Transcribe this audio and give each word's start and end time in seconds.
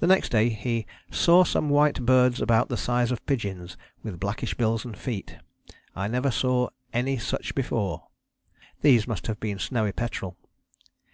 The 0.00 0.06
next 0.06 0.28
day 0.28 0.50
he 0.50 0.84
"saw 1.10 1.42
some 1.42 1.70
white 1.70 2.04
birds 2.04 2.42
about 2.42 2.68
the 2.68 2.76
size 2.76 3.10
of 3.10 3.24
pigeons, 3.24 3.78
with 4.02 4.20
blackish 4.20 4.52
bills 4.52 4.84
and 4.84 4.94
feet. 4.94 5.38
I 5.96 6.06
never 6.06 6.30
saw 6.30 6.68
any 6.92 7.16
such 7.16 7.54
before." 7.54 8.08
These 8.82 9.08
must 9.08 9.26
have 9.26 9.40
been 9.40 9.58
Snowy 9.58 9.92
Petrel. 9.92 10.36